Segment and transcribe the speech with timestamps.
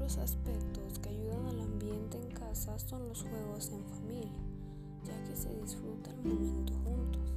[0.00, 4.32] Otros aspectos que ayudan al ambiente en casa son los juegos en familia,
[5.04, 7.34] ya que se disfruta el momento juntos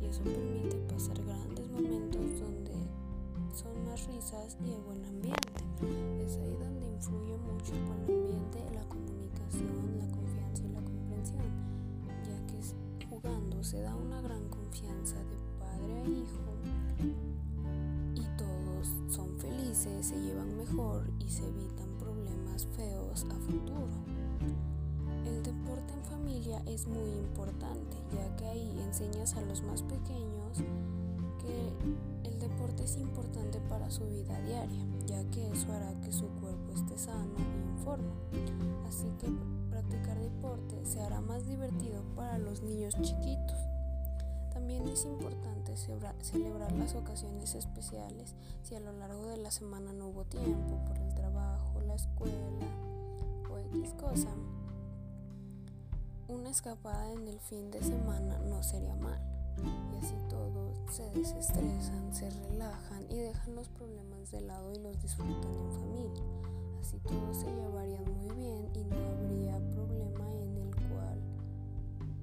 [0.00, 2.72] y eso permite pasar grandes momentos donde
[3.54, 5.52] son más risas y el buen ambiente.
[6.24, 11.44] Es ahí donde influye mucho el buen ambiente, la comunicación, la confianza y la comprensión,
[12.24, 16.04] ya que jugando se da una gran confianza de padre a
[20.06, 23.90] se llevan mejor y se evitan problemas feos a futuro.
[25.24, 30.58] El deporte en familia es muy importante, ya que ahí enseñas a los más pequeños
[31.40, 36.28] que el deporte es importante para su vida diaria, ya que eso hará que su
[36.40, 38.14] cuerpo esté sano y en forma.
[38.86, 39.26] Así que
[39.70, 43.75] practicar deporte se hará más divertido para los niños chiquitos.
[44.96, 50.24] Es importante celebrar las ocasiones especiales si a lo largo de la semana no hubo
[50.24, 52.66] tiempo por el trabajo, la escuela
[53.50, 54.30] o X cosa.
[56.28, 59.20] Una escapada en el fin de semana no sería mal
[59.92, 64.98] y así todos se desestresan, se relajan y dejan los problemas de lado y los
[65.02, 66.24] disfrutan en familia.
[66.80, 71.20] Así todos se llevarían muy bien y no habría problema en el cual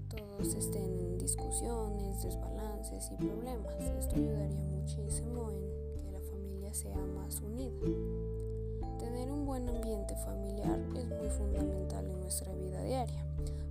[0.09, 3.73] todos estén en discusiones, desbalances y problemas.
[3.97, 7.79] Esto ayudaría muchísimo en que la familia sea más unida.
[8.99, 13.25] Tener un buen ambiente familiar es muy fundamental en nuestra vida diaria.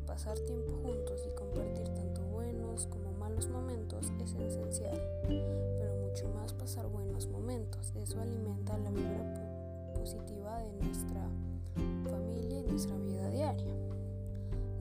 [0.07, 3.13] Pasar tiempo juntos y compartir tanto buenos como
[3.49, 7.93] momentos es esencial, pero mucho más pasar buenos momentos.
[7.97, 11.29] Eso alimenta la vibra positiva de nuestra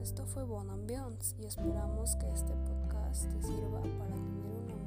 [0.02, 4.81] Esto fue Bon Ambiance y esperamos que este podcast te sirva para tener una